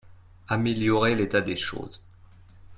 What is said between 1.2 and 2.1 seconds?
des choses.